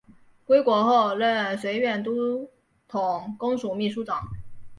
[0.47, 2.49] 归国后任绥远都
[2.87, 4.19] 统公署秘书长。